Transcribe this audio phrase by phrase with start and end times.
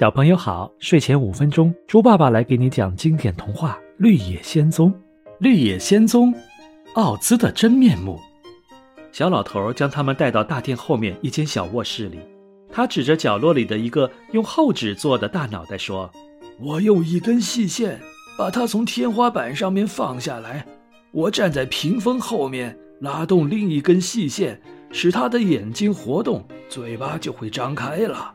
[0.00, 4.90] 小朋友好，睡前五分钟，猪爸爸来给你讲经典童话《绿野仙踪》。
[5.38, 6.32] 绿野仙踪，
[6.94, 8.18] 奥兹的真面目。
[9.12, 12.18] 小老头将他们带到大殿后面一间小卧室里，
[12.70, 16.10] 他指着角落里的一个用厚纸做的大脑袋说
[16.58, 18.00] ：“我用一根细线
[18.38, 20.66] 把它从天花板上面放下来，
[21.12, 24.58] 我站在屏风后面，拉动另一根细线，
[24.90, 28.34] 使他的眼睛活动，嘴巴就会张开了。”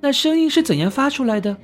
[0.00, 1.56] 那声音是怎样发出来的？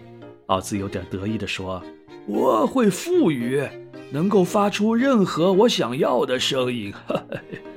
[0.47, 1.83] 奥兹有点得意地说
[2.29, 3.63] ：“我会赋予，
[4.11, 6.93] 能够发出任何我想要的声音。”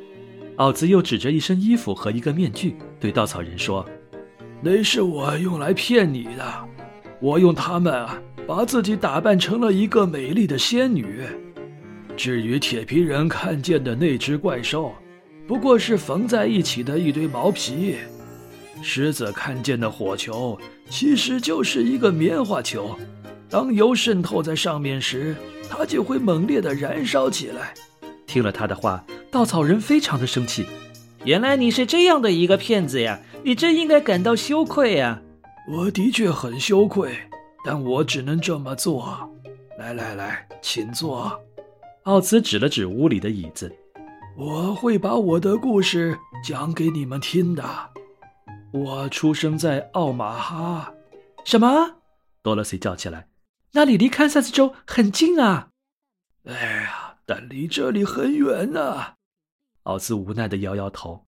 [0.57, 3.85] 奥兹又指着一身衣服和一个面具，对稻草人说
[4.61, 6.69] ：“那是我用来骗你的。
[7.21, 11.23] 我用它们啊，把自己打扮成了一个美丽的仙女。
[12.17, 14.93] 至于铁皮人看见的那只怪兽，
[15.47, 17.95] 不过是缝在一起的一堆毛皮。”
[18.81, 20.57] 狮子看见的火球
[20.89, 22.97] 其实就是一个棉花球，
[23.49, 25.35] 当油渗透在上面时，
[25.69, 27.73] 它就会猛烈地燃烧起来。
[28.25, 30.65] 听了他的话，稻草人非常的生气。
[31.25, 33.19] 原来你是这样的一个骗子呀！
[33.43, 35.21] 你真应该感到羞愧呀！
[35.69, 37.13] 我的确很羞愧，
[37.65, 39.29] 但我只能这么做。
[39.77, 41.31] 来来来，请坐。
[42.03, 43.71] 奥兹指了指屋里的椅子。
[44.37, 47.63] 我会把我的故事讲给你们听的。
[48.71, 50.93] 我出生在奥马哈，
[51.43, 51.95] 什么？
[52.43, 53.27] 多萝西叫起来。
[53.71, 55.69] 那里离堪萨斯州很近啊！
[56.45, 59.15] 哎呀，但离这里很远呢。
[59.83, 61.25] 奥兹无奈的摇摇头。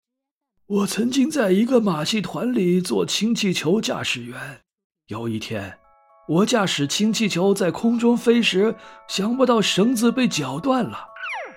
[0.67, 4.62] 我曾经在一个马戏团里做氢气球驾驶员。
[5.08, 5.80] 有一天，
[6.28, 8.75] 我驾驶氢气球在空中飞时，
[9.08, 11.08] 想不到绳子被绞断了，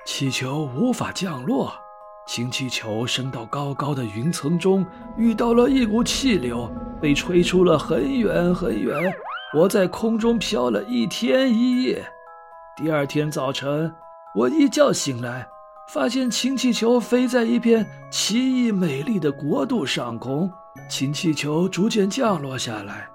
[0.07, 1.84] 气球无法降落。
[2.27, 4.85] 氢气球升到高高的云层中，
[5.17, 9.15] 遇到了一股气流，被吹出了很远很远。
[9.55, 12.03] 我在空中飘了一天一夜。
[12.77, 13.95] 第二天早晨，
[14.35, 15.47] 我一觉醒来，
[15.93, 20.51] 发现氢气球飞在一片奇异美丽的国度上空。
[20.89, 23.09] 氢气球逐渐降落下来，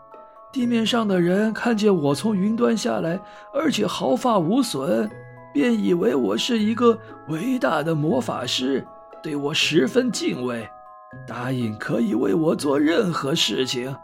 [0.51, 3.19] 地面上的人看见我从云端下来，
[3.53, 5.09] 而且毫发无损，
[5.51, 6.97] 便以为我是一个
[7.27, 8.85] 伟大的魔法师。
[9.21, 10.67] 对我十分敬畏，
[11.27, 13.95] 答应可以为我做任何事情。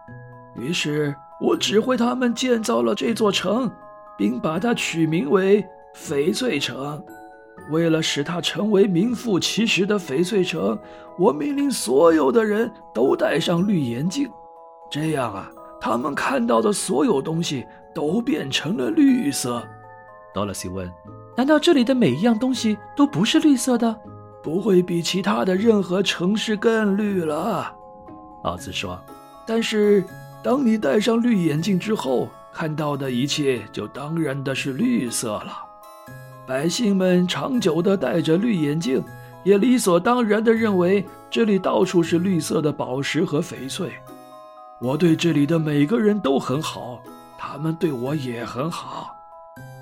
[0.56, 3.72] 于是我指挥他们建造了这座城，
[4.18, 5.66] 并把它取名为
[5.96, 7.04] 翡翠城。
[7.72, 10.78] 为了使它成为名副其实的翡翠城，
[11.18, 14.30] 我命令所有的人都戴上绿眼镜。
[14.92, 19.64] 这样啊，他们看到的所有东西都变成了绿色。
[20.34, 20.92] 多萝西问
[21.36, 23.98] ：“难道这里的每一样东西都不是绿色的？”
[24.46, 27.76] 不会比其他的任何城市更绿了，
[28.44, 28.96] 老子说。
[29.44, 30.06] 但是，
[30.44, 35.52] 当你戴上绿眼镜之后，看到的一切就当然的是绿色了。
[36.46, 39.04] 百姓们长久的戴着绿眼镜，
[39.44, 43.92] 也理所当然的认为这里到处是绿色的宝石和翡翠。
[44.80, 47.02] 我对这里的每个人都很好，
[47.36, 49.10] 他们对我也很好。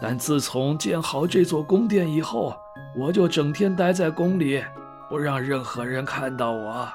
[0.02, 2.56] 但自从建好这座宫殿以后，
[2.96, 4.64] 我就整天待在宫里，
[5.10, 6.88] 不让任何人看到我。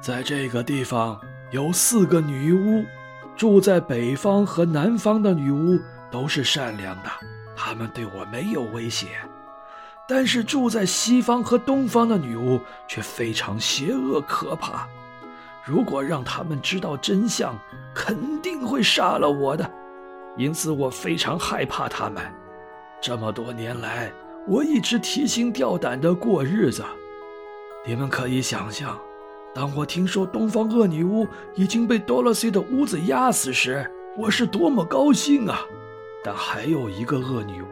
[0.00, 1.18] 在这个地方
[1.50, 2.84] 有四个女巫，
[3.36, 5.80] 住在北方和南方的女巫
[6.10, 7.08] 都是善良的，
[7.56, 9.08] 她们对我没有威胁。
[10.06, 14.86] 但是住在西方和东方的女巫却非常邪恶可怕。
[15.64, 17.56] 如果让他们知道真相，
[17.94, 19.70] 肯定会杀了我的。
[20.36, 22.22] 因此，我非常害怕他们。
[23.00, 24.12] 这么多年来。
[24.48, 26.82] 我一直提心吊胆地过日子，
[27.86, 28.98] 你们可以想象，
[29.54, 35.60] 当我听说东方恶女巫已经被多萝西的屋子压死时，我是多么高兴啊！
[36.24, 37.66] 但还有一个恶女巫，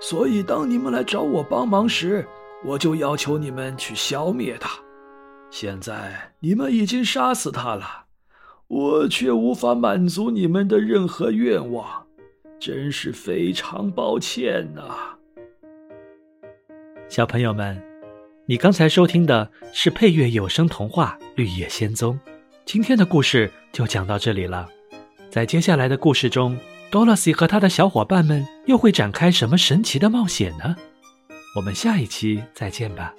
[0.00, 2.26] 所以当你们来找我帮忙时，
[2.64, 4.70] 我就要求你们去消灭她。
[5.50, 8.04] 现在你们已经杀死她了，
[8.66, 12.06] 我却无法满足你们的任何愿望，
[12.58, 15.13] 真是非常抱歉呐。
[17.08, 17.80] 小朋友们，
[18.46, 22.14] 你刚才收听的是配乐有声童话《绿野仙踪》。
[22.64, 24.68] 今天的故事就讲到这里了。
[25.30, 26.58] 在接下来的故事中，
[26.90, 30.74] 多萝西和他的小伙伴们又会展开什么神奇的冒险呢？
[31.56, 33.14] 我们下一期再见吧。